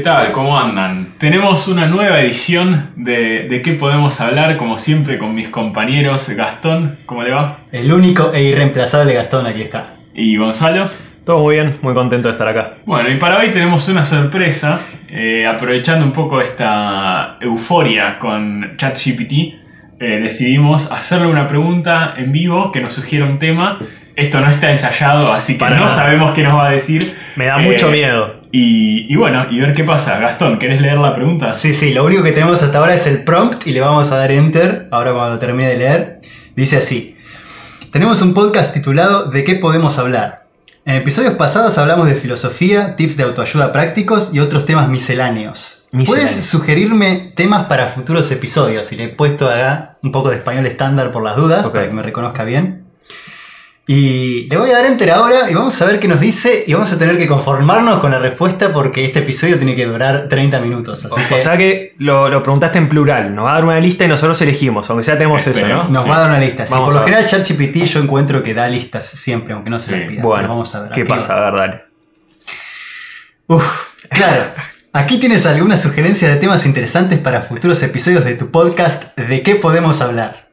[0.00, 0.32] ¿qué tal?
[0.32, 1.12] ¿Cómo andan?
[1.18, 6.96] Tenemos una nueva edición de, de qué podemos hablar, como siempre, con mis compañeros Gastón,
[7.04, 7.58] ¿cómo le va?
[7.70, 9.92] El único e irreemplazable Gastón aquí está.
[10.14, 10.86] Y Gonzalo.
[11.26, 12.76] Todo muy bien, muy contento de estar acá.
[12.86, 14.80] Bueno, y para hoy tenemos una sorpresa,
[15.10, 19.58] eh, aprovechando un poco esta euforia con ChatGPT, eh,
[20.22, 23.78] decidimos hacerle una pregunta en vivo que nos sugiera un tema.
[24.16, 25.94] Esto no está ensayado, así que Para no nada.
[25.94, 27.04] sabemos qué nos va a decir.
[27.36, 28.39] Me da Eh, mucho miedo.
[28.52, 30.18] Y, y bueno, y ver qué pasa.
[30.18, 31.50] Gastón, ¿querés leer la pregunta?
[31.50, 34.18] Sí, sí, lo único que tenemos hasta ahora es el prompt y le vamos a
[34.18, 34.88] dar enter.
[34.90, 36.20] Ahora cuando termine de leer,
[36.56, 37.16] dice así.
[37.92, 40.46] Tenemos un podcast titulado ¿De qué podemos hablar?
[40.84, 45.84] En episodios pasados hablamos de filosofía, tips de autoayuda prácticos y otros temas misceláneos.
[46.06, 48.90] ¿Puedes sugerirme temas para futuros episodios?
[48.92, 51.94] Y le he puesto acá un poco de español estándar por las dudas, para que
[51.94, 52.79] me reconozca bien.
[53.92, 56.74] Y le voy a dar enter ahora y vamos a ver qué nos dice y
[56.74, 60.60] vamos a tener que conformarnos con la respuesta porque este episodio tiene que durar 30
[60.60, 61.04] minutos.
[61.04, 63.34] Así que O sea que lo, lo preguntaste en plural.
[63.34, 65.66] Nos va a dar una lista y nosotros elegimos, aunque sea tenemos eso.
[65.66, 65.88] ¿no?
[65.88, 66.08] nos sí.
[66.08, 66.66] va a dar una lista.
[66.66, 69.98] Sí, por lo general ChatGPT yo encuentro que da listas siempre, aunque no se Sí.
[69.98, 70.22] las pida.
[70.22, 70.92] Bueno, vamos a ver.
[70.92, 71.34] ¿qué pasa?
[71.34, 71.48] va.
[71.48, 71.84] A ver, dale.
[73.48, 74.44] Uf, claro.
[74.92, 79.56] Aquí tienes alguna sugerencia de temas interesantes para futuros episodios de tu podcast ¿De qué
[79.56, 80.49] podemos hablar?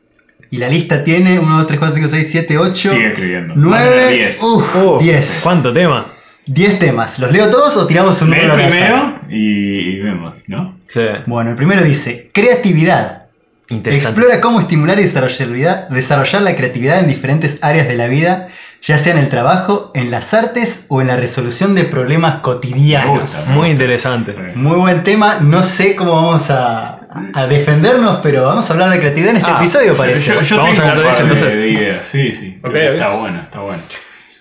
[0.50, 3.53] Y la lista tiene 1, 2, 3, 4, 5, 6, 7, 8, Sigue escribiendo.
[3.56, 4.44] Vamos a leer 9, 10.
[4.44, 5.39] Uh, 10.
[5.44, 6.06] ¿Cuánto tema?
[6.45, 7.20] 10 temas.
[7.20, 8.72] ¿Los leo todos o tiramos un Lee el número azar?
[8.72, 10.78] primero y, vemos, ¿no?
[10.88, 11.02] Sí.
[11.26, 13.23] Bueno, el primero dice, creatividad.
[13.70, 14.22] Interesante.
[14.22, 18.48] Explora cómo estimular y desarrollar, desarrollar la creatividad en diferentes áreas de la vida,
[18.82, 22.42] ya sea en el trabajo, en las artes o en la resolución de problemas Me
[22.44, 23.23] cotidianos.
[23.23, 23.52] gusta.
[23.52, 24.32] Muy interesante.
[24.32, 24.39] Sí.
[24.56, 26.97] Muy buen tema, no sé cómo vamos a,
[27.34, 30.30] a defendernos, pero vamos a hablar de creatividad en este Ah, episodio, parece.
[30.34, 31.58] Yo, yo Vamos tengo a hablar un de eso, par entonces.
[31.58, 32.60] de ideas, sí, sí.
[32.64, 33.82] Ok, está bueno, está bueno.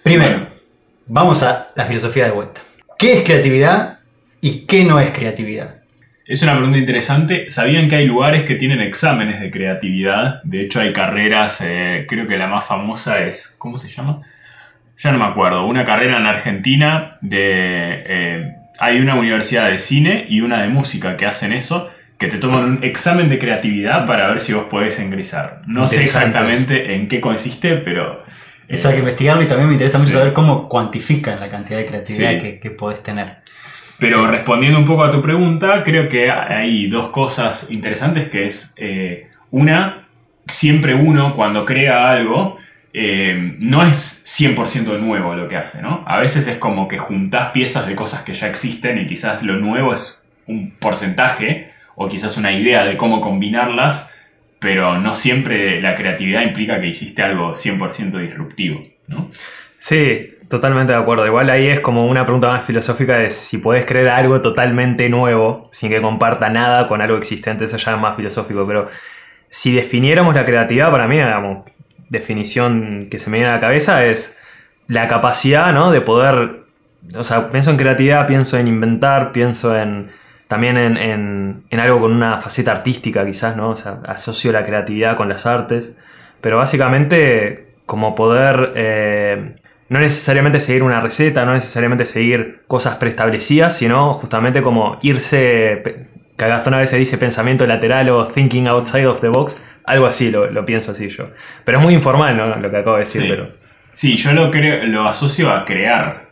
[0.02, 0.46] Primero, Bueno,
[1.06, 2.60] vamos a la filosofía de vuelta.
[2.98, 3.98] ¿Qué es creatividad
[4.40, 5.76] y qué no es creatividad?
[6.28, 7.50] es una pregunta interesante.
[7.50, 10.42] ¿Sabían que hay lugares que tienen exámenes de creatividad?
[10.42, 14.18] De hecho, hay carreras, eh, creo que la más famosa es, ¿cómo se llama?
[14.98, 15.64] Ya no me acuerdo.
[15.66, 18.02] Una carrera en Argentina de...
[18.08, 18.40] eh,
[18.78, 22.64] hay una universidad de cine y una de música que hacen eso, que te toman
[22.64, 25.62] un examen de creatividad para ver si vos podés ingresar.
[25.66, 28.24] No sé exactamente en qué consiste, pero...
[28.68, 30.16] Eso hay que investigarlo y también me interesa mucho sí.
[30.16, 32.38] saber cómo cuantifican la cantidad de creatividad Sí.
[32.38, 33.36] que, que podés tener.
[34.00, 38.74] Pero respondiendo un poco a tu pregunta, creo que hay dos cosas interesantes, que es
[38.76, 40.08] eh, una,
[40.48, 42.58] siempre uno cuando crea algo,
[42.92, 46.02] eh, no es 100% nuevo lo que hace, ¿no?
[46.06, 49.56] A veces es como que juntás piezas de cosas que ya existen y quizás lo
[49.58, 54.14] nuevo es un porcentaje o quizás una idea de cómo combinarlas,
[54.60, 59.30] pero no siempre la creatividad implica que hiciste algo 100% disruptivo, ¿no?
[59.78, 61.26] Sí, totalmente de acuerdo.
[61.26, 65.68] Igual ahí es como una pregunta más filosófica de si podés creer algo totalmente nuevo
[65.72, 67.64] sin que comparta nada con algo existente.
[67.64, 68.66] Eso ya es más filosófico.
[68.66, 68.88] Pero
[69.48, 71.64] si definiéramos la creatividad, para mí, digamos,
[72.08, 74.38] definición que se me viene a la cabeza es
[74.88, 75.90] la capacidad, ¿no?
[75.90, 76.64] De poder.
[77.16, 80.10] O sea, pienso en creatividad, pienso en inventar, pienso en.
[80.48, 83.70] También en, en- en algo con una faceta artística, quizás, ¿no?
[83.70, 85.96] O sea, asocio la creatividad con las artes.
[86.40, 88.72] Pero básicamente, como poder.
[88.76, 89.56] eh,
[89.88, 96.08] no necesariamente seguir una receta, no necesariamente seguir cosas preestablecidas, sino justamente como irse.
[96.36, 99.62] Que a Gastón a veces dice pensamiento lateral o thinking outside of the box.
[99.84, 101.28] Algo así lo, lo pienso así yo.
[101.64, 102.56] Pero es muy informal, ¿no?
[102.56, 103.28] Lo que acabo de decir, Sí.
[103.28, 103.50] pero.
[103.92, 106.26] Sí, yo lo, creo, lo asocio a crear.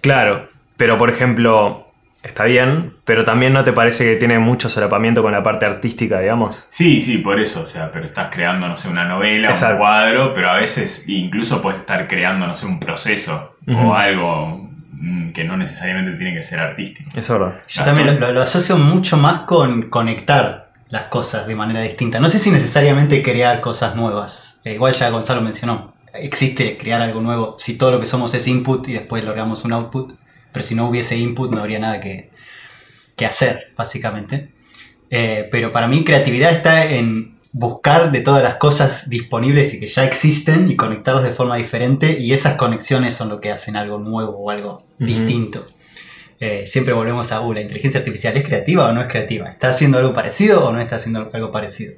[0.00, 1.89] Claro, pero por ejemplo,
[2.22, 6.20] está bien, pero también no te parece que tiene mucho solapamiento con la parte artística,
[6.20, 6.66] digamos.
[6.68, 9.76] Sí, sí, por eso, o sea, pero estás creando, no sé, una novela, Exacto.
[9.76, 14.68] un cuadro, pero a veces incluso puedes estar creando, no sé, un proceso o algo
[14.92, 17.08] mm, que no necesariamente tiene que ser artístico.
[17.14, 17.60] Es verdad.
[17.68, 22.18] Yo también lo, lo- lo asocio mucho más con conectar las cosas de manera distinta.
[22.20, 24.60] No sé si necesariamente crear cosas nuevas.
[24.64, 28.46] Eh, igual ya Gonzalo mencionó, existe crear algo nuevo si todo lo que somos es
[28.48, 30.12] input y después logramos un output.
[30.52, 32.30] Pero si no hubiese input no habría nada que,
[33.16, 34.50] que hacer, básicamente.
[35.10, 39.88] Eh, pero para mí creatividad está en buscar de todas las cosas disponibles y que
[39.88, 43.98] ya existen y conectarlas de forma diferente y esas conexiones son lo que hacen algo
[43.98, 45.66] nuevo o algo distinto.
[46.38, 49.68] Eh, siempre volvemos a, uh, la inteligencia artificial es creativa o no es creativa, está
[49.68, 51.94] haciendo algo parecido o no está haciendo algo parecido.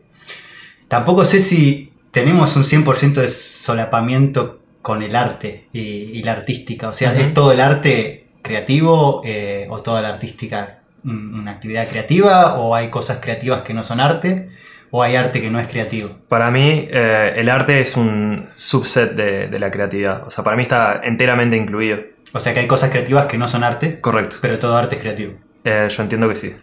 [0.88, 6.88] Tampoco sé si tenemos un 100% de solapamiento con el arte y, y la artística,
[6.88, 7.16] o sea.
[7.16, 12.74] ¿es todo el arte creativo eh, o toda la artística un- una actividad creativa o
[12.74, 14.50] hay cosas creativas que no son arte
[14.90, 16.18] o hay arte que no es creativo?
[16.28, 20.26] Para mí, eh, el arte es un subset de, de la creatividad.
[20.26, 22.00] O sea, para mí está enteramente incluido.
[22.34, 24.36] O sea que hay cosas creativas que no son arte, Correcto.
[24.42, 25.34] pero todo arte es creativo.
[25.64, 26.54] Eh, yo entiendo que sí.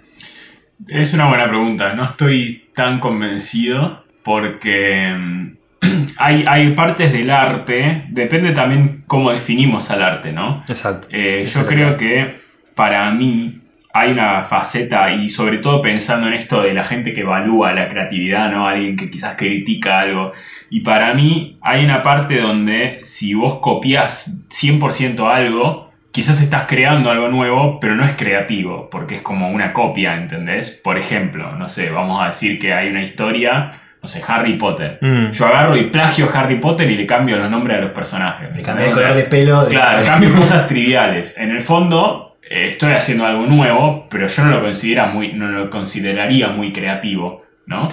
[0.87, 1.93] Es una buena pregunta.
[1.93, 5.57] No estoy tan convencido porque mm,
[6.17, 10.63] hay, hay partes del arte, depende también cómo definimos al arte, ¿no?
[10.67, 11.07] Exacto.
[11.11, 12.35] Eh, yo creo que
[12.75, 17.21] para mí hay una faceta, y sobre todo pensando en esto de la gente que
[17.21, 18.67] evalúa la creatividad, ¿no?
[18.67, 20.31] Alguien que quizás critica algo.
[20.69, 27.09] Y para mí hay una parte donde si vos copias 100% algo, quizás estás creando
[27.09, 30.79] algo nuevo, pero no es creativo, porque es como una copia, ¿entendés?
[30.83, 34.97] Por ejemplo, no sé, vamos a decir que hay una historia, no sé, Harry Potter.
[35.01, 35.31] Mm.
[35.31, 38.55] Yo agarro y plagio Harry Potter y le cambio los nombres a los personajes.
[38.55, 39.63] Le cambié el color de pelo.
[39.63, 41.37] de- Claro, cambio cosas triviales.
[41.37, 45.47] En el fondo, eh, estoy haciendo algo nuevo, pero yo no lo, considera muy, no
[45.49, 47.89] lo consideraría muy creativo, ¿no?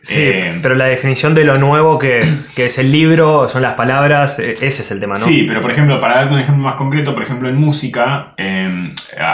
[0.00, 3.62] Sí, Eh, pero la definición de lo nuevo que es, que es el libro, son
[3.62, 5.20] las palabras, eh, ese es el tema, ¿no?
[5.24, 8.92] Sí, pero por ejemplo, para darte un ejemplo más concreto, por ejemplo en música, eh,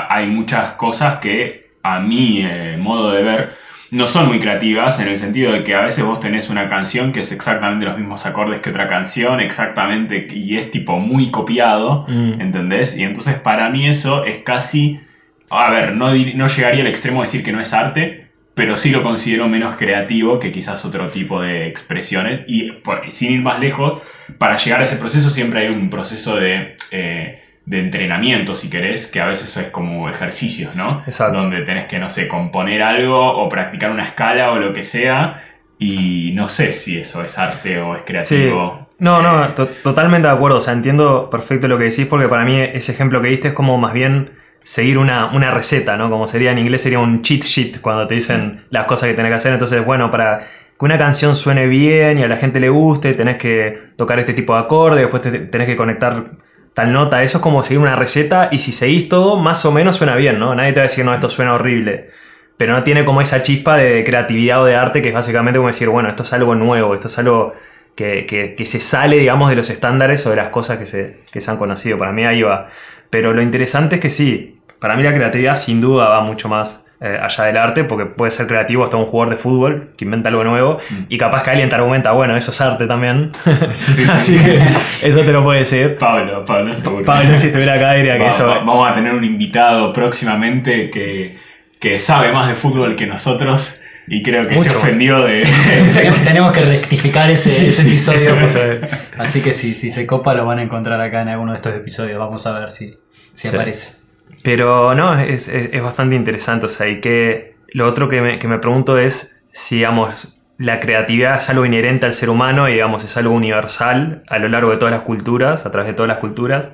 [0.08, 3.54] hay muchas cosas que a mi eh, modo de ver
[3.94, 7.12] no son muy creativas en el sentido de que a veces vos tenés una canción
[7.12, 12.04] que es exactamente los mismos acordes que otra canción, exactamente, y es tipo muy copiado,
[12.08, 12.40] Mm.
[12.40, 12.96] ¿entendés?
[12.98, 15.00] Y entonces para mí eso es casi,
[15.48, 18.90] a ver, no, no llegaría al extremo de decir que no es arte, pero sí
[18.90, 22.44] lo considero menos creativo que quizás otro tipo de expresiones.
[22.46, 24.02] Y por- sin ir más lejos,
[24.38, 29.06] para llegar a ese proceso siempre hay un proceso de, eh, de entrenamiento, si querés,
[29.06, 31.02] que a veces es como ejercicios, ¿no?
[31.06, 31.38] Exacto.
[31.38, 35.40] Donde tenés que, no sé, componer algo o practicar una escala o lo que sea.
[35.78, 38.06] Y no sé si eso es arte o es Sí.
[38.06, 38.88] creativo.
[38.98, 40.58] No, no, Eh, to- totalmente de acuerdo.
[40.58, 43.54] O sea, entiendo perfecto lo que decís porque para mí ese ejemplo que diste es
[43.54, 44.30] como más bien
[44.62, 46.08] seguir una, una receta, ¿no?
[46.10, 49.30] Como sería en inglés sería un cheat sheet cuando te dicen las cosas que tenés
[49.30, 49.52] que hacer.
[49.52, 53.36] Entonces, bueno, para que una canción suene bien y a la gente le guste, tenés
[53.36, 56.30] que tocar este tipo de acorde, después te- tenés que conectar
[56.74, 57.22] tal nota.
[57.22, 60.38] Eso es como seguir una receta y si seguís todo, más o menos suena bien,
[60.38, 60.54] ¿no?
[60.54, 62.10] Nadie te va a decir, no, esto suena horrible.
[62.56, 65.68] Pero no tiene como esa chispa de creatividad o de arte que es básicamente como
[65.68, 67.52] decir, bueno, esto es algo nuevo, esto es algo
[67.96, 71.18] que, que- que se sale, digamos, de los estándares o de las cosas que se,
[71.32, 71.98] que se han conocido.
[71.98, 72.68] Para mí ahí va.
[73.10, 76.83] Pero lo interesante es que sí, para mí la creatividad sin duda va mucho más
[77.06, 80.30] eh, allá del arte, porque puede ser creativo hasta un jugador de fútbol que inventa
[80.30, 80.94] algo nuevo Mm.
[81.10, 83.30] y capaz que alguien te argumenta, bueno, eso es arte también.
[84.10, 84.58] Así que
[85.02, 85.96] eso te lo puede decir.
[85.98, 87.04] Pablo, Pablo, seguro.
[87.04, 88.46] Pablo, si estuviera acá, diría que Va- eso...
[88.46, 91.36] va- vamos a tener un invitado próximamente que,
[91.78, 95.44] que sabe más de fútbol que nosotros y creo que se ofendió de...
[96.24, 98.16] Tenemos, que rectificar ese, Sí, ese sí, episodio.
[98.18, 98.98] ese porque- episodio.
[99.18, 101.74] Así que si, si se copa lo van a encontrar acá en alguno de estos
[101.74, 102.18] episodios.
[102.18, 102.94] Vamos a ver si,
[103.34, 103.54] si Sí.
[103.54, 104.03] aparece.
[104.42, 106.66] Pero no, es, es- bastante interesante.
[106.66, 110.78] O sea, y que lo otro que me, que me pregunto es si, digamos, la
[110.80, 114.70] creatividad es algo inherente al ser humano y, digamos, es algo universal a lo largo
[114.70, 116.70] de todas las culturas, a través de todas las culturas,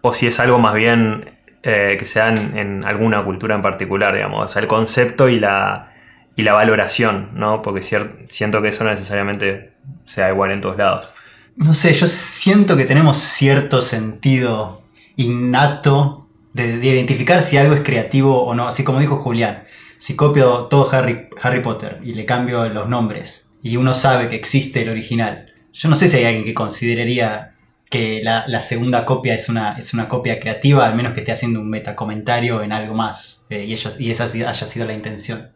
[0.00, 1.26] o si es algo más bien
[1.62, 4.44] eh, que sea en, en alguna cultura en particular, digamos.
[4.44, 5.92] O sea, el concepto y la,
[6.36, 7.62] y la valoración, ¿no?
[7.62, 9.72] Porque siento que eso no necesariamente
[10.06, 11.12] sea igual en todos lados.
[11.56, 14.82] No sé, yo siento que tenemos cierto sentido
[15.16, 16.19] innato
[16.52, 18.66] de, de identificar si algo es creativo o no.
[18.68, 19.64] Así como dijo Julián,
[19.98, 24.36] si copio todo Harry, Harry Potter y le cambio los nombres y uno sabe que
[24.36, 27.54] existe el original, yo no sé si hay alguien que consideraría
[27.90, 31.32] que la, la segunda copia es una, es una copia creativa, al menos que esté
[31.32, 35.50] haciendo un metacomentario en algo más eh, y, ellos- y esa haya sido la intención.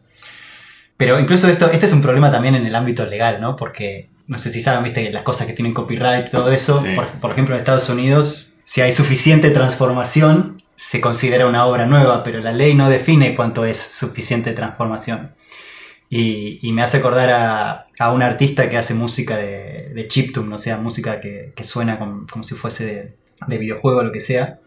[0.97, 3.55] Pero incluso esto, este es un problema también en el ámbito legal, ¿no?
[3.55, 6.81] Porque no sé si saben, viste, las cosas que tienen copyright y todo eso.
[6.81, 6.89] Sí.
[6.95, 12.23] Por, por ejemplo, en Estados Unidos, si hay suficiente transformación, se considera una obra nueva,
[12.23, 15.31] pero la ley no define cuánto es suficiente transformación.
[16.09, 20.53] Y, y me hace acordar a, a un artista que hace música de, de chiptune,
[20.53, 23.15] o sea, música que, que suena como, como si fuese de,
[23.47, 24.59] de videojuego o lo que sea.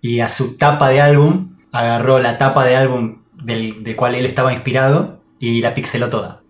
[0.00, 4.26] Y a su tapa de álbum, agarró la tapa de álbum del, del cual él
[4.26, 6.42] estaba inspirado y la pixeló toda.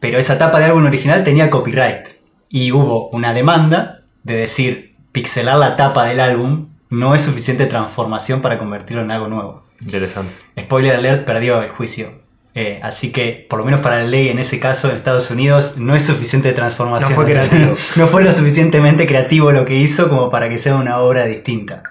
[0.00, 2.08] Pero esa tapa de álbum original tenía copyright.
[2.48, 8.42] Y hubo una demanda de decir, pixelar la tapa del álbum no es suficiente transformación
[8.42, 9.66] para convertirlo en algo nuevo.
[9.80, 10.34] Interesante.
[10.58, 12.26] Spoiler alert, perdió el juicio.
[12.54, 15.76] Eh, así que, por lo menos para la ley en ese caso en Estados Unidos,
[15.76, 17.10] no es suficiente transformación.
[17.10, 17.76] No fue creativo.
[17.96, 21.82] no fue lo suficientemente creativo lo que hizo como para que sea una obra distinta.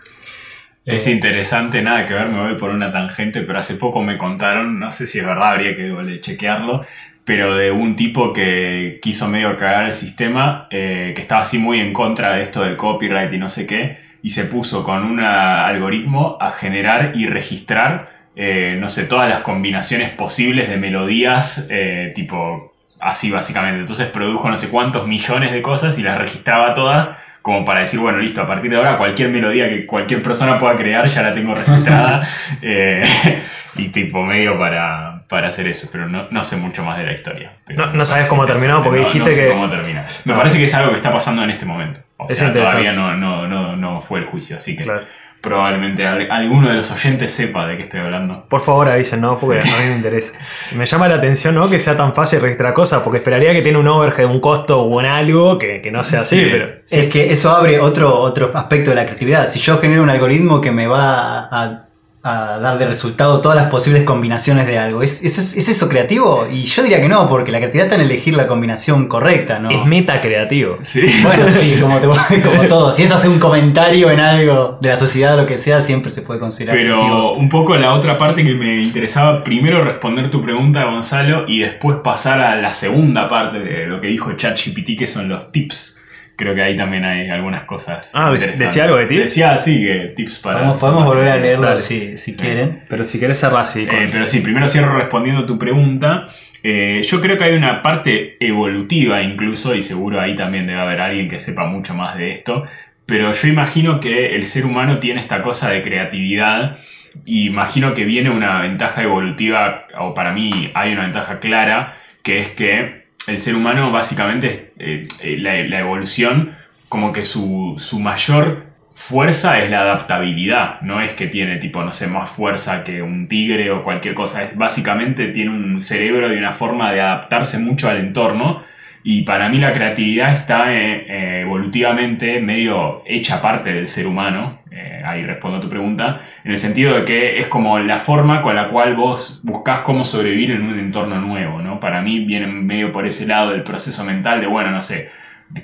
[0.86, 4.18] Es Eh, interesante, nada que ver, me voy por una tangente, pero hace poco me
[4.18, 6.86] contaron, no sé si es verdad, habría que vale, chequearlo,
[7.24, 11.80] pero de un tipo que quiso medio cagar el sistema, eh, que estaba así muy
[11.80, 15.20] en contra de esto del copyright y no sé qué, y se puso con un
[15.22, 22.12] algoritmo a generar y registrar, eh, no sé, todas las combinaciones posibles de melodías, eh,
[22.15, 23.79] tipo así básicamente.
[23.82, 28.00] Entonces produjo no sé cuántos millones de cosas y las registraba todas como para decir,
[28.00, 31.32] bueno, listo, a partir de ahora cualquier melodía que cualquier persona pueda crear ya la
[31.34, 32.27] tengo registrada.
[32.63, 33.03] Eh,
[33.77, 37.13] y tipo medio para, para hacer eso, pero no, no sé mucho más de la
[37.13, 37.51] historia.
[37.67, 39.01] No- no sabes cómo terminó, porque.
[39.01, 40.03] No- dijiste no sé que- cómo termina.
[40.24, 42.00] Me parece que es algo que está pasando en este momento.
[42.17, 45.05] O Es sea, todavía no, no, no, no fue el juicio, así que Claro.
[45.41, 48.48] probablemente al- alguno de los oyentes sepa de qué estoy hablando.
[48.50, 49.36] Por favor avisen, ¿no?
[49.38, 50.34] Porque a mí me interesa.
[50.75, 51.69] Me llama la atención, ¿no?
[51.69, 54.86] Que sea tan fácil registrar cosas, porque esperaría que tiene un overhead, un costo o
[54.86, 56.48] un algo que, que no sea así, Sí.
[56.51, 56.69] pero...
[56.89, 59.48] Es que eso abre otro, otro aspecto de la creatividad.
[59.48, 61.85] Si yo genero un algoritmo que me va a,
[62.27, 66.48] a dar de resultado todas las posibles combinaciones de algo, ¿es, es, es eso creativo?
[66.51, 69.70] Y yo diría que no, porque la creatividad está en elegir la combinación correcta, ¿no?
[69.70, 70.79] Es meta creativo.
[70.82, 71.01] Sí.
[71.22, 72.91] Bueno, sí, como, te- como todo.
[72.91, 76.10] Si eso hace un comentario en algo de la sociedad o lo que sea, siempre
[76.12, 77.34] se puede considerar Pero creativo.
[77.34, 81.98] un poco la otra parte que me interesaba, primero responder tu pregunta, Gonzalo, y después
[82.03, 85.95] pasar a la segunda parte de lo que dijo ChatGPT, que son los tips.
[86.38, 88.12] Creo que ahí también hay algunas cosas.
[88.13, 88.32] Ah.
[88.32, 89.22] ¿decía algo de tips?
[89.22, 90.58] Decía así que tips para.
[90.58, 92.38] Podemos, podemos volver a leerlo si, si Sí.
[92.38, 92.84] quieren.
[92.89, 93.86] Pero si querés cerrar así.
[93.86, 96.25] con- Eh, pero sí, primero cierro respondiendo tu pregunta.
[96.63, 101.00] Eh, yo creo que hay una parte evolutiva incluso, y seguro ahí también debe haber
[101.00, 102.63] alguien que sepa mucho más de esto,
[103.06, 106.77] pero yo imagino que el ser humano tiene esta cosa de creatividad
[107.24, 112.39] y imagino que viene una ventaja evolutiva, o para mí hay una ventaja clara, que
[112.39, 116.51] es que el ser humano básicamente, eh, eh, la, evolución,
[116.89, 121.91] como que su, su mayor fuerza es la adaptabilidad, no es que tiene tipo, no
[121.91, 126.38] sé, más fuerza que un tigre o cualquier cosa, es básicamente tiene un cerebro y
[126.38, 128.63] una forma de adaptarse mucho al entorno
[129.03, 135.01] y para mí la creatividad está eh, evolutivamente medio hecha parte del ser humano, eh,
[135.05, 138.55] ahí respondo a tu pregunta, en el sentido de que es como la forma con
[138.55, 141.79] la cual vos buscás cómo sobrevivir en un entorno nuevo, ¿no?
[141.79, 145.10] Para mí viene medio por ese lado del proceso mental de, bueno, no sé,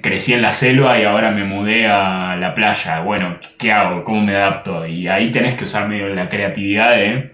[0.02, 3.02] crecí en la selva y ahora me mudé a la playa.
[3.02, 4.06] Bueno, ¿qué hago?
[4.06, 4.86] ¿Cómo me adapto?
[4.88, 7.34] Y ahí tenés que usar medio la creatividad de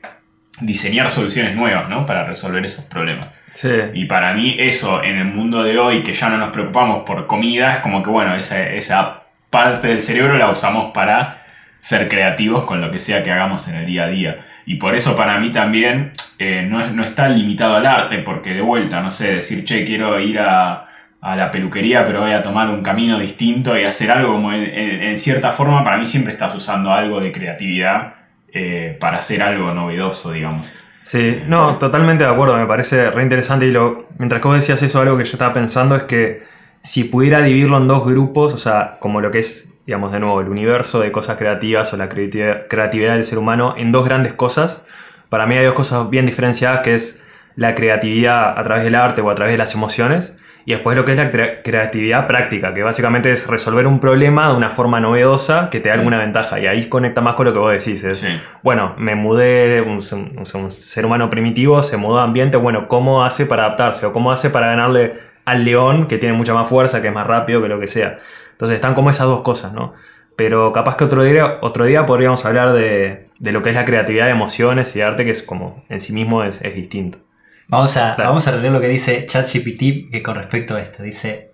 [0.61, 2.07] diseñar soluciones nuevas, ¿no?
[2.07, 3.35] Para resolver esos problemas.
[3.53, 3.69] Sí.
[3.93, 7.27] Y para mí eso, en el mundo de hoy, que ya no nos preocupamos por
[7.27, 11.36] comida, es como que, bueno, esa, esa parte del cerebro la usamos para
[11.81, 14.37] ser creativos con lo que sea que hagamos en el día a día.
[14.65, 18.61] Y por eso para mí también eh, no, no está limitado al arte, porque de
[18.61, 20.87] vuelta, no sé, decir, che, quiero ir a,
[21.21, 25.17] a la peluquería, pero voy a tomar un camino distinto y hacer algo como en
[25.17, 28.13] cierta forma, para mí siempre estás usando algo de creatividad
[28.53, 30.71] eh, para hacer algo novedoso, digamos.
[31.03, 34.81] Sí, no, totalmente de acuerdo, me parece re interesante y lo, mientras que vos decías
[34.81, 36.41] eso, algo que yo estaba pensando es que
[36.81, 40.41] si pudiera dividirlo en dos grupos, o sea, como lo que es, digamos, de nuevo,
[40.41, 44.85] el universo de cosas creativas o la creatividad, del ser humano en dos grandes cosas,
[45.29, 47.23] para mí hay dos cosas bien diferenciadas, que es
[47.55, 51.05] la creatividad a través del arte o a través de las emociones, y después lo
[51.05, 54.99] que es la crea- creatividad práctica, que básicamente es resolver un problema de una forma
[54.99, 58.03] novedosa que te da alguna ventaja, y ahí conecta más con lo que vos decís,
[58.03, 58.27] es, Sí.
[58.63, 63.23] bueno, me mudé, un, un- un ser humano primitivo se mudó a ambiente, bueno, ¿cómo
[63.23, 64.05] hace para adaptarse?
[64.05, 65.13] ¿O cómo hace para ganarle
[65.45, 68.17] al león, que tiene mucha más fuerza, que es más rápido, que lo que sea?
[68.57, 69.93] Entonces están como esas dos cosas, ¿no?
[70.35, 73.85] Pero capaz que otro día, otro día podríamos hablar de, de lo que es la
[73.85, 77.19] creatividad de emociones y de arte, que es como en sí mismo es, es distinto.
[77.67, 78.29] Vamos a, Claro.
[78.31, 81.03] vamos a releer lo que dice ChatGPT que con respecto a esto.
[81.03, 81.51] Dice,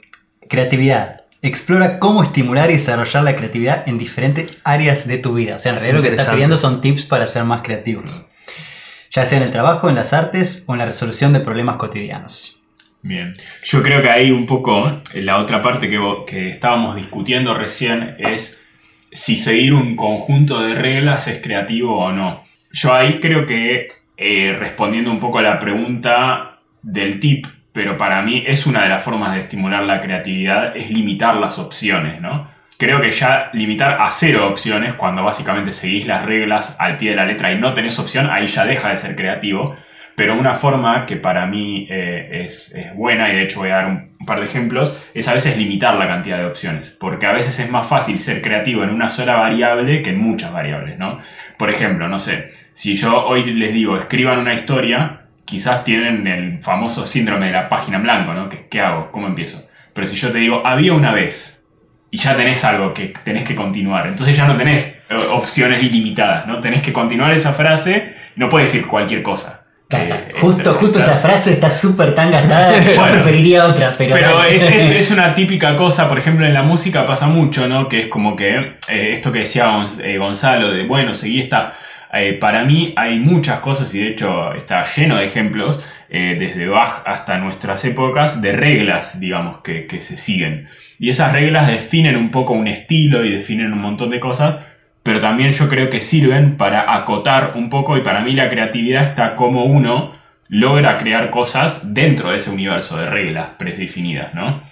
[0.49, 1.21] creatividad.
[1.41, 5.55] Explora cómo estimular y desarrollar la creatividad en diferentes áreas de tu vida.
[5.55, 8.05] O sea, en realidad lo que estás pidiendo son tips para ser más creativos.
[9.11, 12.52] Ya sea en el trabajo, en las artes o en la resolución de problemas cotidianos.
[13.03, 13.33] Bien,
[13.63, 18.65] yo creo que ahí un poco la otra parte que, que estábamos discutiendo recién es
[19.11, 22.45] si seguir un conjunto de reglas es creativo o no.
[22.71, 28.21] Yo ahí creo que eh, respondiendo un poco a la pregunta del tip, pero para
[28.21, 32.47] mí es una de las formas de estimular la creatividad, es limitar las opciones, ¿no?
[32.77, 37.15] Creo que ya limitar a cero opciones, cuando básicamente seguís las reglas al pie de
[37.17, 39.75] la letra y no tenés opción, ahí ya deja de ser creativo.
[40.15, 43.75] Pero una forma que para mí eh, es, es buena, y de hecho voy a
[43.75, 46.91] dar un, par de ejemplos, es a veces limitar la cantidad de opciones.
[46.91, 50.53] Porque a veces es más fácil ser creativo en una sola variable que en muchas
[50.53, 51.17] variables, ¿no?
[51.57, 56.63] Por ejemplo, no sé, si yo hoy les digo escriban una historia, quizás tienen el
[56.63, 58.47] famoso síndrome de la página en blanco, ¿no?
[58.47, 59.11] ¿Qué, qué hago?
[59.11, 59.67] ¿Cómo empiezo?
[59.93, 61.63] Pero si yo te digo había una vez,
[62.13, 64.05] y ya tenés algo que tenés que continuar.
[64.05, 66.59] Entonces ya no tenés eh, opciones ilimitadas, ¿no?
[66.59, 69.62] Tenés que continuar esa frase, no puedes decir cualquier cosa.
[70.01, 73.13] Eh, justo justo esa frase está súper tan gastada que yo Bueno.
[73.15, 73.91] preferiría otra.
[73.97, 77.87] Pero, es, es- es una típica cosa, por ejemplo, en la música pasa mucho, ¿no?
[77.87, 78.55] Que es como que
[78.89, 81.73] eh, esto que decía eh, Gonzalo, de bueno, seguí esta.
[82.39, 87.39] para mí hay muchas cosas, y de hecho está lleno de ejemplos, desde Bach hasta
[87.39, 90.67] nuestras épocas, de reglas, digamos, que, que se siguen.
[90.99, 94.59] Y esas reglas definen un poco un estilo y definen un montón de cosas,
[95.03, 99.03] pero también yo creo que sirven para acotar un poco y para mí la creatividad
[99.03, 100.13] está como uno
[100.49, 104.63] logra crear cosas dentro de ese universo de reglas predefinidas, ¿no?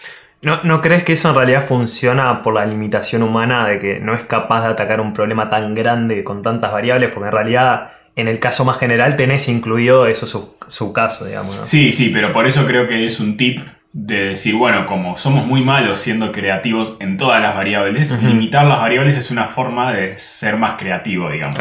[0.42, 4.16] ¿No, ¿No crees que eso en realidad funciona por la limitación humana de que no
[4.16, 7.12] es capaz de atacar un problema tan grande con tantas variables?
[7.12, 11.58] Porque en realidad, en el caso más general, tenés incluido eso su, su caso, digamos.
[11.58, 11.66] ¿no?
[11.66, 13.60] Sí, sí, pero por eso creo que es un tip
[13.94, 18.80] de decir, bueno, como somos muy malos siendo creativos en todas las variables, limitar las
[18.80, 21.58] variables es una forma de ser más creativo, digamos.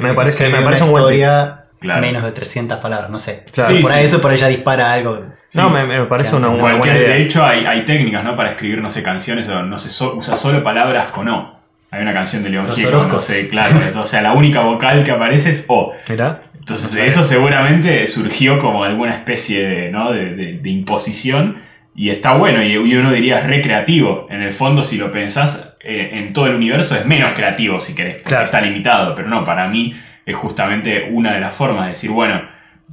[0.00, 2.00] Me parece- me parece una un historia Claro.
[2.00, 3.44] menos de 300 palabras, no sé.
[3.52, 3.74] Claro.
[3.76, 3.98] Sí, por sí.
[4.00, 5.20] eso por ahí ya dispara algo.
[5.52, 5.74] No, Sí.
[5.74, 7.08] me, me parece una, una buena idea.
[7.10, 8.34] de hecho, hay, hay técnicas, ¿no?
[8.34, 11.60] Para escribir, no sé, canciones, o no sé, so- usa solo palabras con O.
[11.90, 13.76] Hay una canción de León Gieco, no sé, claro.
[14.00, 15.92] o sea, la única vocal que aparece es O.
[16.08, 16.40] Mirá.
[16.58, 20.10] Entonces, eso seguramente surgió como alguna especie de, ¿no?
[20.12, 21.56] de, de- de imposición.
[21.96, 24.26] Y está bueno, y, y uno diría es recreativo.
[24.30, 27.94] En el fondo, si lo pensás, eh, en todo el universo es menos creativo, si
[27.94, 28.44] querés, porque Claro.
[28.46, 29.14] está limitado.
[29.14, 29.94] Pero no, para mí
[30.26, 32.42] es justamente una de las formas de decir, bueno,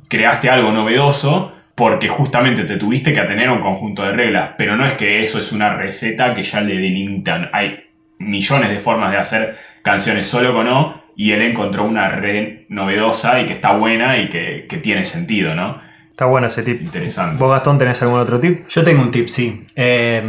[0.10, 4.52] creaste algo novedoso porque justamente te tuviste que atener a un conjunto de reglas.
[4.58, 7.50] Pero no es que eso es una receta que ya le delimitan.
[7.54, 7.86] Hay
[8.20, 13.42] millones de formas de hacer canciones solo con O y él encontró una red novedosa
[13.42, 15.80] y que está buena y que, que tiene sentido, ¿no?
[16.22, 16.80] Está bueno ese tip.
[16.84, 17.36] Interesante.
[17.40, 18.68] ¿Vos, Gastón, tenés algún otro tip?
[18.70, 19.66] Yo tengo un tip, sí.
[19.76, 20.22] Eh,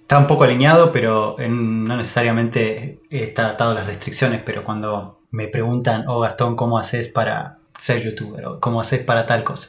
[0.00, 5.20] está un poco alineado, pero en- no necesariamente está atado a las restricciones, pero cuando
[5.30, 8.46] me preguntan, oh Gastón, ¿cómo haces para ser youtuber?
[8.46, 9.68] O ¿cómo haces para tal cosa?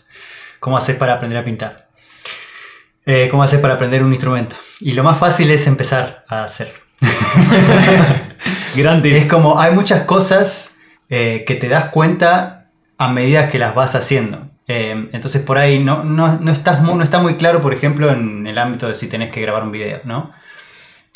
[0.60, 1.88] ¿Cómo haces para aprender a pintar?
[3.06, 4.56] Eh, ¿Cómo haces para aprender un instrumento?
[4.80, 6.74] Y lo más fácil es empezar a hacerlo.
[8.76, 9.14] Gran tip.
[9.14, 10.78] Es como, hay muchas cosas
[11.10, 14.50] eh, que te das cuenta a medida que las vas haciendo.
[14.72, 18.46] Eh, entonces por ahí no, no, no, estás no está muy claro, por ejemplo, en
[18.46, 20.32] el ámbito de si tenés que grabar un video, ¿no?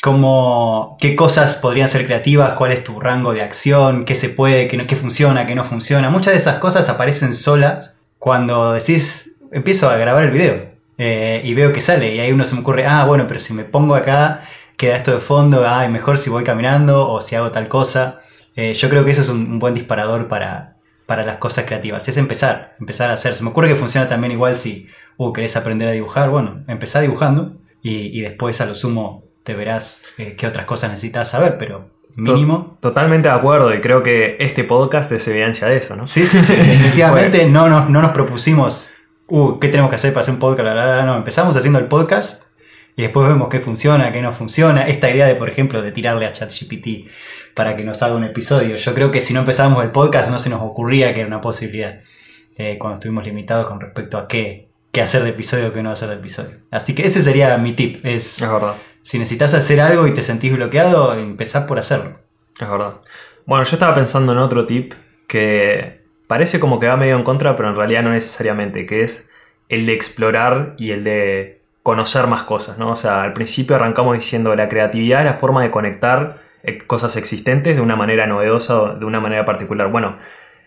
[0.02, 4.66] Como, qué cosas podrían ser creativas, cuál es tu rango de acción, qué se puede,
[4.66, 6.10] qué, no, qué funciona, qué no funciona.
[6.10, 11.54] Muchas de esas cosas aparecen solas cuando decís, empiezo a grabar el video eh, y
[11.54, 13.94] veo que sale y ahí uno se me ocurre, ah, bueno, pero si me pongo
[13.94, 14.42] acá,
[14.76, 18.20] queda esto de fondo, ah, mejor si voy caminando o si hago tal cosa.
[18.56, 20.73] Eh, yo creo que eso es un buen disparador para,
[21.06, 22.08] para las cosas creativas.
[22.08, 23.34] Es empezar, empezar a hacer.
[23.34, 26.30] Se me ocurre que funciona también igual si uh, querés aprender a dibujar.
[26.30, 30.90] Bueno, empezá dibujando y, y después a lo sumo te verás eh, qué otras cosas
[30.90, 32.78] necesitas saber, pero mínimo.
[32.80, 36.06] To- Totalmente de acuerdo y creo que este podcast es evidencia de eso, ¿no?
[36.06, 36.54] Sí, sí, sí.
[36.56, 38.90] Definitivamente no, nos, no nos propusimos,
[39.26, 41.04] uh, ¿qué tenemos que hacer para hacer un podcast?
[41.04, 42.43] No, empezamos haciendo el podcast
[42.96, 44.86] y después vemos qué funciona, qué no funciona.
[44.86, 47.10] Esta idea de, por ejemplo, de tirarle a ChatGPT
[47.54, 48.76] para que nos haga un episodio.
[48.76, 51.40] Yo creo que si no empezábamos el podcast no se nos ocurría que era una
[51.40, 52.00] posibilidad
[52.56, 55.90] eh, cuando estuvimos limitados con respecto a qué, qué hacer de episodio o qué no
[55.90, 56.56] hacer de episodio.
[56.70, 58.04] Así que ese sería mi tip.
[58.04, 58.76] Es, Es verdad.
[59.02, 62.20] si necesitas hacer algo y te sentís bloqueado, empezá por hacerlo.
[62.60, 63.00] Es verdad.
[63.44, 64.94] Bueno, yo estaba pensando en otro tip
[65.26, 69.30] que parece como que va medio en contra, pero en realidad no necesariamente, que es
[69.68, 72.90] el de explorar y el de conocer más cosas, ¿no?
[72.90, 77.14] O sea, al principio arrancamos diciendo la creatividad es la forma de conectar eh, cosas
[77.16, 79.88] existentes de una manera novedosa o de una manera particular.
[79.88, 80.16] Bueno,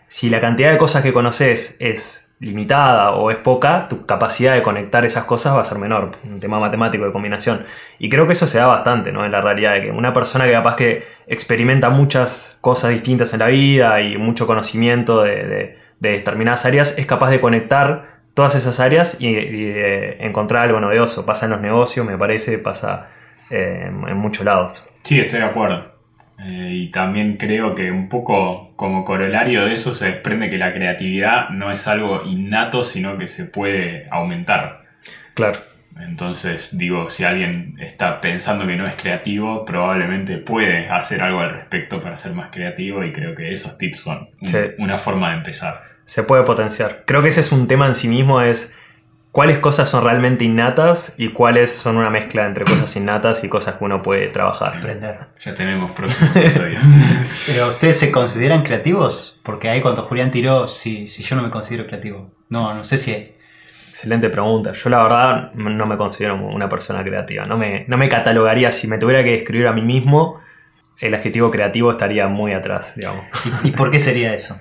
[0.06, 4.62] si la cantidad de cosas que conoces es limitada o es poca, tu capacidad de
[4.62, 6.12] conectar esas cosas va a ser menor.
[6.22, 7.66] Un tema matemático de combinación.
[7.98, 9.24] Y creo que eso se da bastante, ¿no?
[9.24, 13.40] En la realidad, de que una persona que capaz que experimenta muchas cosas distintas en
[13.40, 18.54] la vida y mucho conocimiento de, de- de determinadas áreas, es capaz de conectar todas
[18.54, 21.26] esas áreas y, y de encontrar algo novedoso.
[21.26, 23.08] Pasa en los negocios, me parece, pasa
[23.50, 24.86] eh, en, en muchos lados.
[25.02, 25.92] Sí, estoy de acuerdo.
[26.38, 30.72] Eh, y también creo que un poco como corolario de eso se desprende que la
[30.72, 34.84] creatividad no es algo innato, sino que se puede aumentar.
[35.34, 35.58] Claro.
[36.00, 41.50] Entonces, digo, si alguien está pensando que no es creativo, probablemente puede hacer algo al
[41.50, 44.58] respecto para ser más creativo y creo que esos tips son un- Sí.
[44.78, 45.74] una forma de empezar.
[46.08, 47.02] Se puede potenciar.
[47.04, 48.74] Creo que ese es un tema en sí mismo, es
[49.30, 53.74] cuáles cosas son realmente innatas y cuáles son una mezcla entre cosas innatas y cosas
[53.74, 54.78] que uno puede trabajar.
[54.78, 55.18] Aprender.
[55.38, 56.78] Ya tenemos próximo episodio.
[57.46, 59.38] Pero ustedes se consideran creativos?
[59.42, 62.32] Porque ahí cuando Julián tiró, si, si yo no me considero creativo.
[62.48, 63.12] No, no sé si...
[63.90, 64.72] Excelente pregunta.
[64.72, 67.44] Yo la verdad no me considero una persona creativa.
[67.44, 70.40] No me, no me catalogaría, si me tuviera que describir a mí mismo,
[71.00, 73.24] el adjetivo creativo estaría muy atrás, digamos.
[73.62, 74.58] ¿Y, y por qué sería eso?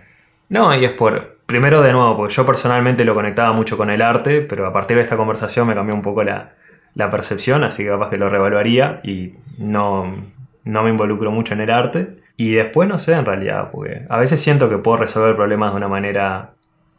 [0.50, 1.37] No, y es por.
[1.48, 4.98] Primero, de nuevo, porque yo personalmente lo conectaba mucho con el arte, pero a partir
[4.98, 6.52] de esta conversación me cambió un poco la,
[6.94, 10.26] la percepción, así que capaz que lo revaluaría y no,
[10.66, 12.18] no me involucro mucho en el arte.
[12.36, 15.78] Y después, no sé, en realidad, porque a veces siento que puedo resolver problemas de
[15.78, 16.54] una manera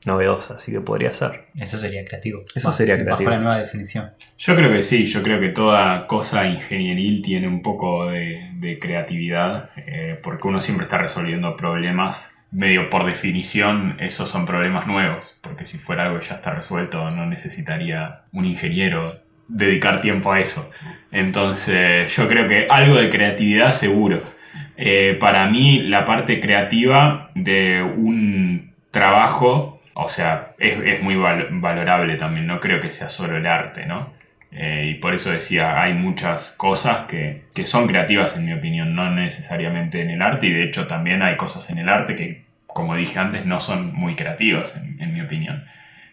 [0.06, 1.48] novedosa, así que podría ser.
[1.54, 2.42] Eso sería creativo.
[2.54, 3.30] Eso sería bajo creativo.
[3.30, 4.12] la nueva definición.
[4.38, 8.78] Yo creo que sí, yo creo que toda cosa ingenieril tiene un poco de, de
[8.78, 15.38] creatividad, eh, porque uno siempre está resolviendo problemas, medio por definición, esos son problemas nuevos,
[15.42, 20.40] porque si fuera algo que ya está resuelto, no necesitaría un ingeniero dedicar tiempo a
[20.40, 20.70] eso.
[21.12, 24.22] Entonces, yo creo que algo de creatividad seguro.
[24.76, 31.48] Eh, para mí, la parte creativa de un trabajo, o sea, es, es muy val-
[31.50, 34.12] valorable también, no creo que sea solo el arte, ¿no?
[34.50, 38.94] Eh, y por eso decía, hay muchas cosas que, que son creativas en mi opinión,
[38.94, 42.42] no necesariamente en el arte, y de hecho también hay cosas en el arte que,
[42.66, 45.64] como dije antes, no son muy creativas en, en mi opinión.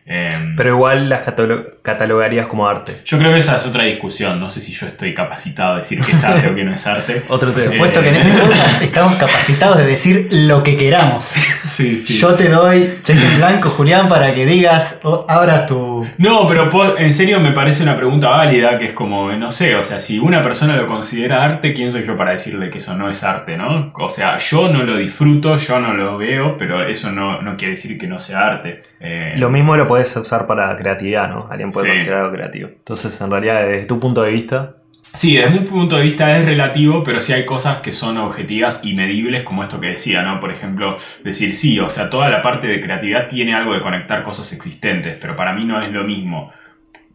[0.07, 3.01] Eh, Pero igual las catalo- catalogarías como arte.
[3.05, 5.99] yo creo que esa es otra discusión, no sé si yo estoy capacitado a decir
[5.99, 7.23] que es arte o que no es arte.
[7.29, 7.73] Otro Por tema.
[7.73, 11.33] supuesto que en este podcast estamos capacitados de decir lo que queramos.
[11.65, 12.19] Sí, sí.
[12.19, 16.05] Yo te doy cheque en blanco, Julián, para que digas, o abras tu...
[16.19, 19.83] No, pero en serio me parece una pregunta válida, que es como, no sé, o
[19.83, 23.09] sea, si una persona lo considera arte, ¿quién soy yo para decirle que eso no
[23.09, 23.91] es arte, no?
[23.95, 27.71] O sea, yo no lo disfruto, yo no lo veo, pero eso no, no quiere
[27.71, 28.81] decir que no sea arte.
[28.99, 31.47] Eh, Lo mismo lo puedes usar para creatividad, ¿no?
[31.49, 31.91] Alguien puede Sí.
[31.93, 32.67] considerar algo creativo.
[32.67, 34.75] Entonces, en realidad, desde tu punto de vista,
[35.13, 38.81] Sí, desde mi punto de vista es relativo, pero sí hay cosas que son objetivas
[38.83, 40.41] y medibles, como esto que decía, ¿no?
[40.41, 44.23] Por ejemplo, decir sí, o sea, toda la parte de creatividad tiene algo de conectar
[44.23, 46.51] cosas existentes, pero para mí no es lo mismo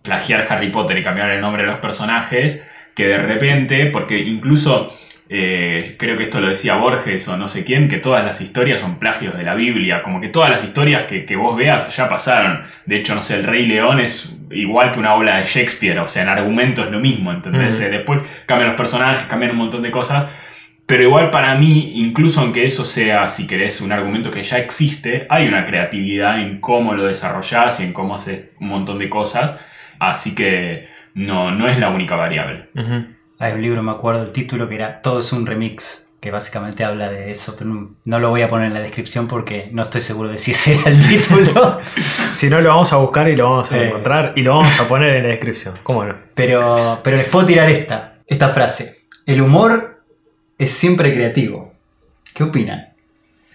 [0.03, 4.97] plagiar Harry Potter y cambiar el nombre de los personajes que de repente, porque incluso
[5.33, 8.81] eh, creo que esto lo decía Borges o no sé quién, que todas las historias
[8.81, 12.09] son plagios de la Biblia, como que todas las historias que, que vos veas ya
[12.09, 12.63] pasaron.
[12.85, 16.09] De hecho, no sé, el Rey León es igual que una obra de Shakespeare, o
[16.09, 17.81] sea, en argumento es lo mismo, ¿entendés?
[17.81, 20.29] Eh, Después cambian los personajes, cambian un montón de cosas.
[20.87, 25.25] Pero igual para mí, incluso aunque eso sea, si querés, un argumento que ya existe,
[25.31, 29.57] hay una creatividad en cómo lo desarrollás y en cómo haces un montón de cosas.
[30.01, 32.65] Así que no, no es la única variable.
[32.75, 33.05] ujú,
[33.41, 36.85] Hay un libro, me acuerdo el título, que era Todo es un remix, que básicamente
[36.85, 37.71] habla de eso, pero
[38.05, 40.75] no, lo voy a poner en la descripción porque no estoy seguro de si ese
[40.79, 41.81] era el título.
[42.35, 43.89] si no, lo vamos a buscar y lo vamos a Eh.
[43.89, 45.75] encontrar y lo vamos a poner en la descripción.
[45.83, 46.15] ¿Cómo no?
[46.35, 48.95] Pero, pero les puedo tirar esta, esta frase.
[49.25, 50.03] El humor
[50.59, 51.73] es siempre creativo.
[52.35, 52.91] ¿Qué opinan?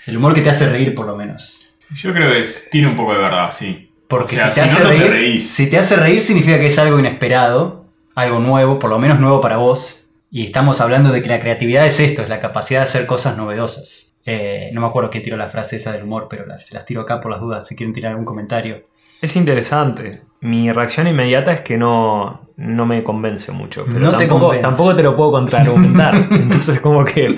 [0.08, 1.62] El humor que te hace reír, por lo menos.
[1.94, 3.92] Yo creo que es- tiene un poco de verdad, sí.
[4.08, 5.50] Porque O sea, si, te si hace no, no te reír, reís.
[5.50, 7.85] si te hace reír significa que es algo inesperado,
[8.16, 10.08] algo nuevo, por lo menos nuevo para vos.
[10.32, 13.38] Y estamos hablando de que la creatividad es esto, es la capacidad de hacer cosas
[13.38, 14.14] novedosas.
[14.26, 17.02] Eh, no me acuerdo quién tiró la frase esa del humor, pero las, las tiro
[17.02, 18.88] acá por las dudas, si quieren tirar algún comentario.
[19.22, 20.24] Es interesante.
[20.42, 23.86] Mi reacción inmediata es que no, no me convence mucho.
[23.86, 24.62] Pero No te tampoco, convence.
[24.64, 26.16] tampoco te lo puedo contraargumentar.
[26.32, 27.38] Entonces, como que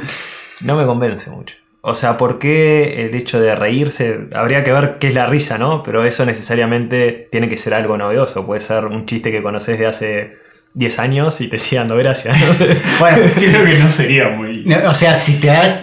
[0.62, 1.58] no me convence mucho.
[1.82, 4.28] O sea, ¿por qué el hecho de reírse?
[4.34, 5.84] Habría que ver qué es la risa, ¿no?
[5.84, 8.46] Pero eso necesariamente tiene que ser algo novedoso.
[8.46, 10.38] Puede ser un chiste que conoces de hace
[10.78, 12.34] 10 años y te sigue dando gracia.
[12.34, 12.66] ¿no?
[13.00, 14.64] Bueno, Creo que no sería muy...
[14.66, 15.80] no, o sea, si te da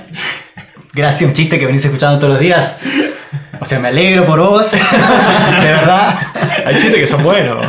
[0.93, 2.79] gracia un chiste que venís escuchando todos los días,
[3.61, 4.79] o sea, me alegro por vos, de
[5.67, 6.17] verdad.
[6.65, 7.67] Hay chistes que son buenos.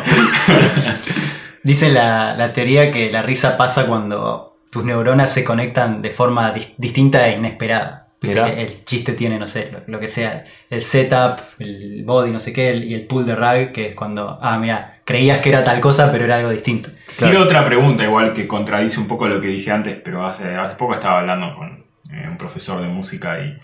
[1.64, 6.54] Dice la, la teoría que la risa pasa cuando tus neuronas se conectan de forma
[6.54, 8.05] dis- distinta e inesperada.
[8.26, 8.56] Viste Mirá.
[8.56, 12.40] que el chiste tiene, no sé, lo, lo que sea, el setup, el body, no
[12.40, 15.50] sé qué, el- y el pull de rag, que es cuando, ah, mira, creías que
[15.50, 16.90] era tal cosa, pero era algo distinto.
[17.18, 17.32] Claro.
[17.32, 20.76] Quiero otra pregunta, igual que contradice un poco lo que dije antes, pero hace, hace
[20.76, 23.58] poco estaba hablando con eh, un profesor de música y,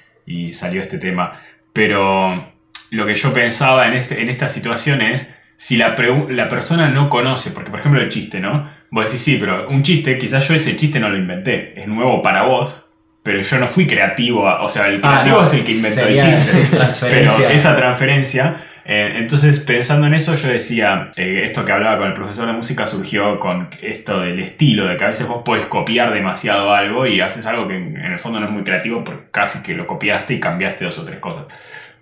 [0.48, 1.32] y salió este tema.
[1.74, 2.52] Pero
[2.92, 5.96] lo que yo pensaba en, este, en esta situación es si la,
[6.30, 8.68] la persona no conoce, porque por ejemplo el chiste, ¿no?
[8.90, 12.22] Vos decís, sí, pero un chiste, quizás yo ese chiste no lo inventé, es nuevo
[12.22, 12.91] para vos,
[13.24, 16.08] pero yo no fui creativo, o sea, el Ah, creativo no, es el que inventó
[16.08, 16.78] el chiste.
[17.10, 22.08] Pero esa transferencia, eh, entonces pensando en eso yo decía, eh, esto que hablaba con
[22.08, 25.68] el profesor de música surgió con esto del estilo, de que a veces vos podés
[25.68, 29.04] copiar demasiado algo y haces algo que en, en el fondo no es muy creativo
[29.04, 31.46] porque casi que lo copiaste y cambiaste dos o tres cosas.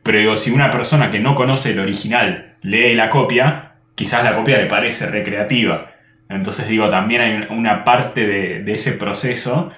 [0.03, 4.33] Pero digo, si una persona que no conoce el original lee la copia, quizás la
[4.35, 5.91] copia le parece recreativa.
[6.29, 9.69] Entonces digo, también hay un- una parte de, de ese proceso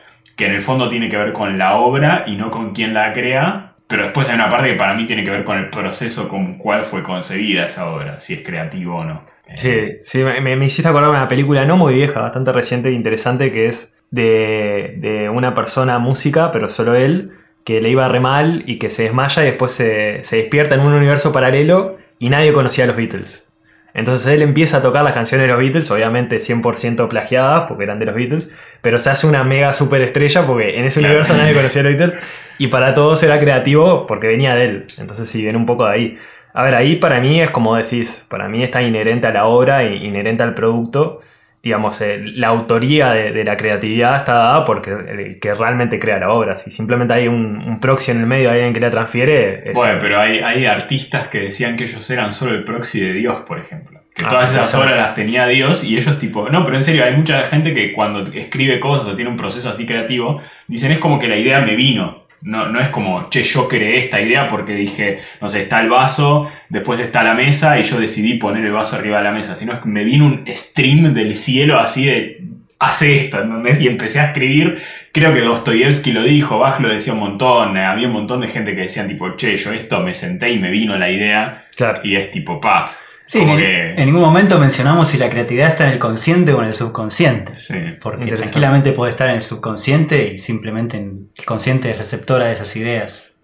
[0.41, 3.13] que en el fondo tiene que ver con la obra y no con quién la
[3.13, 6.27] crea, pero después hay una parte que para mí tiene que ver con el proceso
[6.27, 9.21] con cuál fue concebida esa obra, si es creativo o no.
[9.45, 12.93] Eh, Sí, sí, me, hiciste acordar de una película no muy vieja, bastante reciente e
[12.93, 18.19] interesante, que es de, de una persona música, pero solo él, que le iba re
[18.19, 22.31] mal y que se desmaya y después se, se despierta en un universo paralelo y
[22.31, 23.50] nadie conocía a los Beatles.
[23.93, 27.99] Entonces él empieza a tocar las canciones de los Beatles, obviamente 100% plagiadas porque eran
[27.99, 28.49] de los Beatles,
[28.81, 31.13] pero se hace una mega super estrella porque en ese Claro.
[31.15, 32.21] universo nadie conocía a los Beatles
[32.57, 34.85] y para todos era creativo porque venía de él.
[34.97, 36.15] Entonces sí, viene un poco de ahí.
[36.53, 39.83] A ver, ahí para mí es como decís, para mí está inherente a la obra,
[39.83, 41.21] inherente al producto.
[41.63, 46.17] Digamos, eh, la autoría de, de la creatividad está dada porque el que realmente crea
[46.17, 46.55] la obra.
[46.55, 49.99] Si simplemente hay un, un proxy en el medio, alguien que la transfiere, es, Bueno,
[50.01, 53.59] pero hay, hay artistas que decían que ellos eran solo el proxy de Dios, por
[53.59, 54.01] ejemplo.
[54.15, 56.49] Que Ah, todas esas obras las tenía Dios y ellos tipo...
[56.49, 59.69] No, pero en serio, hay mucha gente que cuando escribe cosas o tiene un proceso
[59.69, 62.20] así creativo, dicen es como que la idea me vino.
[62.43, 65.89] No, no es como, che, yo creé esta idea porque dije, no sé, está el
[65.89, 69.55] vaso, después está la mesa y yo decidí poner el vaso arriba de la mesa.
[69.55, 72.43] Sino es que me vino un stream del cielo así de,
[72.79, 73.79] hace esto, ¿entendés?
[73.79, 77.85] Y empecé a escribir, creo que Dostoyevsky lo dijo, Bach lo decía un montón, eh,
[77.85, 80.71] había un montón de gente que decían tipo, che, yo esto me senté y me
[80.71, 82.01] vino la idea Claro.
[82.03, 82.91] y es tipo, pa.
[83.25, 83.93] Sí, como en, que...
[83.93, 87.55] en ningún momento mencionamos si la creatividad está en el consciente o en el subconsciente.
[87.55, 87.75] Sí.
[88.01, 92.53] Porque tranquilamente puede estar en el subconsciente y simplemente en el consciente es receptora de
[92.53, 93.37] esas ideas.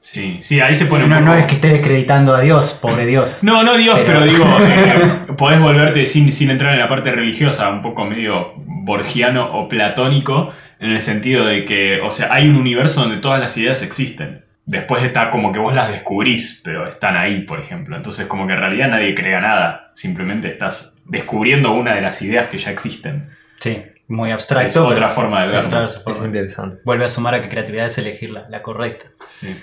[0.00, 2.78] Sí, sí, ahí se pone un No, poco- no es que esté descreditando a Dios,
[2.82, 3.38] pobre Dios.
[3.42, 7.10] No, no Dios, pero, Pero- digo, eh, podés volverte sin, sin entrar en la parte
[7.10, 12.48] religiosa, un poco medio borgiano o platónico, en el sentido de que, o sea, hay
[12.48, 14.44] un universo donde todas las ideas existen.
[14.66, 17.96] Después está como que vos las descubrís, pero están ahí, por ejemplo.
[17.96, 22.48] Entonces, como que en realidad nadie crea nada, simplemente estás descubriendo una de las ideas
[22.48, 23.28] que ya existen.
[23.60, 24.66] Sí, muy abstracto.
[24.66, 25.84] Es otra forma de verlo.
[25.84, 26.76] Es interesante.
[26.84, 29.06] Vuelve a sumar a que creatividad es elegir la, la correcta.
[29.40, 29.54] Sí.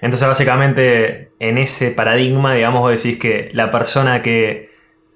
[0.00, 4.69] Entonces, básicamente, en ese paradigma, digamos, vos decís que la persona que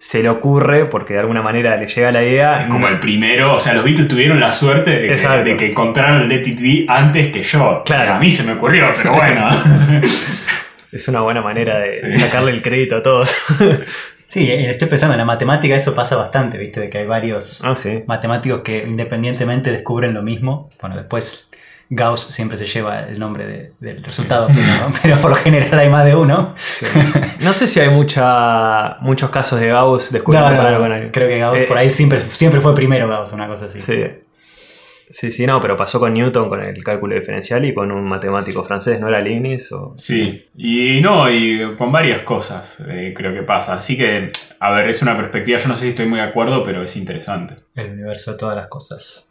[0.05, 3.55] se le ocurre, porque de alguna manera le llega la idea, Es como el primero,
[3.55, 6.61] o sea, los Beatles tuvieron la suerte de que, de que encontraron el Let It
[6.61, 7.83] Be antes que yo.
[7.87, 8.13] Claro.
[8.13, 9.49] A mí se me ocurrió, pero bueno.
[10.93, 12.11] es una buena manera de Sí.
[12.21, 13.35] sacarle el crédito a todos.
[14.27, 16.81] Sí, eh, estoy pensando en la matemática, eso pasa bastante, ¿viste?
[16.81, 18.03] De que hay varios ah, sí.
[18.07, 20.71] matemáticos que independientemente descubren lo mismo.
[20.81, 21.49] Bueno, después
[21.91, 25.89] Gauss siempre se lleva el nombre de- del resultado, pero, pero por lo general hay
[25.89, 26.55] más de uno.
[26.57, 26.87] Sí.
[27.41, 31.39] No sé si hay mucha, muchos casos de Gauss No, descubriendo no, con creo que
[31.39, 33.79] Gauss Eh, por ahí siempre, siempre fue primero Gauss, una cosa así.
[33.79, 34.05] Sí.
[35.11, 38.65] Sí, sí, no, pero pasó con Newton con el cálculo diferencial y con un matemático
[38.65, 39.71] francés, ¿no era Leibniz?
[39.71, 39.95] O...
[39.99, 43.75] Sí, y no, y con varias cosas eh, creo que pasa.
[43.75, 46.63] Así que, a ver, es una perspectiva, yo no sé si estoy muy de acuerdo,
[46.65, 47.57] pero es interesante.
[47.77, 49.31] El universo de todas las cosas.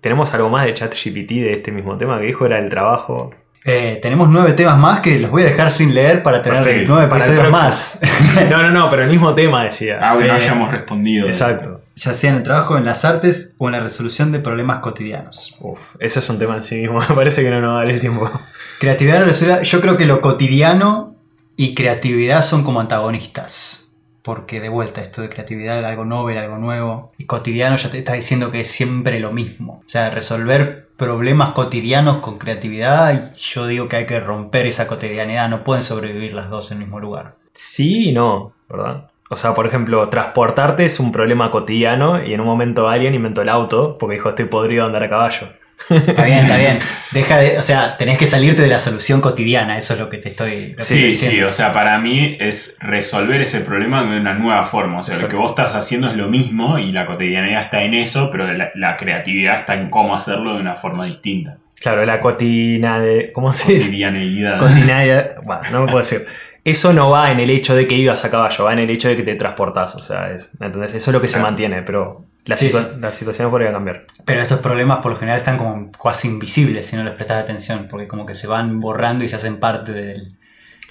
[0.00, 2.46] ¿Tenemos algo más de ChatGPT de este mismo tema que dijo?
[2.46, 3.32] Era el trabajo.
[3.68, 6.92] Eh, tenemos nueve temas más que los voy a dejar sin leer para tener Perfecto,
[6.92, 7.98] nueve para episodios más.
[8.50, 9.98] No, no, no, pero el mismo tema decía.
[10.08, 11.26] Aunque no Eh, hayamos respondido.
[11.26, 11.80] Exacto.
[11.96, 15.56] ya sea en el trabajo, en las artes o en la resolución de problemas cotidianos.
[15.58, 17.00] Uf, eso es un tema en sí mismo.
[17.08, 18.30] Me parece que no nos da el tiempo.
[18.78, 21.16] Creatividad, resolución- yo creo que lo cotidiano
[21.56, 23.85] y creatividad son como antagonistas.
[24.26, 27.12] Porque de vuelta, esto de creatividad, algo novel, algo nuevo.
[27.16, 29.84] Y cotidiano ya te está diciendo que es siempre lo mismo.
[29.86, 35.48] O sea, resolver problemas cotidianos con creatividad, yo digo que hay que romper esa cotidianidad.
[35.48, 37.36] No pueden sobrevivir las dos en el mismo lugar.
[37.52, 39.10] Sí y no, ¿verdad?
[39.30, 43.42] O sea, por ejemplo, transportarte es un problema cotidiano y en un momento alguien inventó
[43.42, 45.50] el auto porque dijo estoy podrido andar a caballo.
[45.88, 46.78] Está bien, está bien.
[47.12, 49.78] Deja de, o sea, tenés que salirte de la solución cotidiana.
[49.78, 51.36] Eso es lo que te estoy, que Sí, diciendo.
[51.36, 54.98] sí, o sea, para mí es resolver ese problema de una nueva forma.
[54.98, 57.94] O sea, lo que vos estás haciendo es lo mismo y la cotidianidad está en
[57.94, 61.58] eso, pero la, la creatividad está en cómo hacerlo de una forma distinta.
[61.80, 63.30] Claro, la cotina de.
[63.32, 63.86] ¿Cómo se dice?
[63.86, 64.58] Cotidianeidad.
[64.58, 65.36] Cotidianidad.
[65.44, 66.26] Bueno, no me puedo decir.
[66.68, 69.08] Eso no va en el hecho de que ibas a caballo, va en el hecho
[69.08, 69.94] de que te transportás.
[69.94, 70.94] O sea, es, ¿me entendés?
[70.94, 73.00] Eso es lo que se mantiene, pero la, Sí, situa- sí.
[73.00, 74.04] la situación podría cambiar.
[74.24, 77.86] Pero estos problemas por lo general están como casi invisibles si no les prestas atención,
[77.88, 80.36] porque como que se van borrando y se hacen parte del,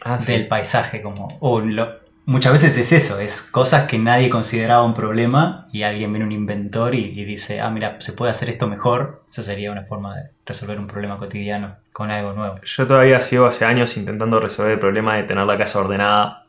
[0.03, 1.01] Ah, del paisaje.
[1.01, 5.83] Como, o lo- muchas veces es eso, es cosas que nadie consideraba un problema y
[5.83, 9.23] alguien viene un inventor y, y dice, ah, mira, se puede hacer esto mejor.
[9.31, 12.59] Eso sería una forma de resolver un problema cotidiano con algo nuevo.
[12.63, 16.45] Yo todavía sigo hace años intentando resolver el problema de tener la casa ordenada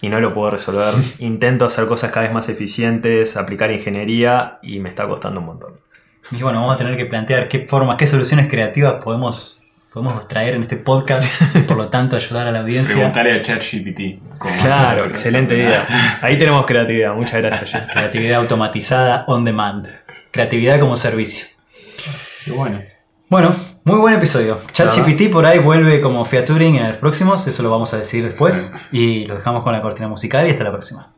[0.00, 0.94] y no lo puedo resolver.
[1.18, 5.74] Intento hacer cosas cada vez más eficientes, aplicar ingeniería y me está costando un montón.
[6.30, 9.59] Y bueno, vamos a tener que plantear qué formas, qué soluciones creativas podemos,
[9.92, 12.94] podemos traer en este podcast y por lo tanto ayudar a la audiencia.
[12.94, 14.38] Preguntarle a ChatGPT.
[14.62, 16.18] Claro, excelente idea.
[16.22, 17.14] Ahí tenemos creatividad.
[17.14, 17.86] Muchas gracias.
[17.92, 19.88] Creatividad automatizada on demand.
[20.30, 21.46] Creatividad como servicio.
[22.46, 22.80] Y bueno.
[23.28, 24.58] Bueno, muy buen episodio.
[24.72, 28.72] ChatGPT por ahí vuelve como featuring en los próximos, eso lo vamos a decir después.
[28.90, 31.12] Y lo dejamos con la cortina musical y hasta la próxima.